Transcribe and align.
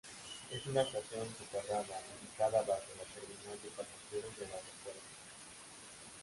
Es 0.49 0.65
una 0.65 0.81
estación 0.81 1.27
soterrada, 1.37 2.01
ubicada 2.19 2.61
bajo 2.61 2.87
la 2.97 3.05
terminal 3.13 3.61
de 3.61 3.69
pasajeros 3.69 4.35
del 4.35 4.47
aeropuerto. 4.47 5.11